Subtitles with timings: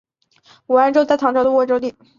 [0.65, 1.93] 武安州在唐朝是沃州地。